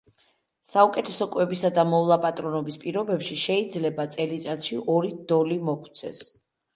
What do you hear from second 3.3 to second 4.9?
შეიძლება წელიწადში